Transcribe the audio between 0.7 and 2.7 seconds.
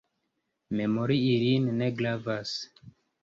Memori ilin ne gravas.